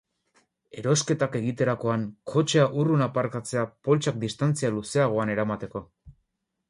[0.83, 5.85] Erosketak egiterakoan, kotxea urrun aparkatzea poltsak distantzia luzeagoan eramateko.